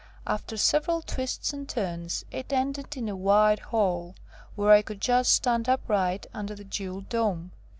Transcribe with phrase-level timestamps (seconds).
[0.25, 4.15] After several twists and turns, it ended in a wide hall,
[4.55, 7.51] where I could just stand upright under the jewelled dome!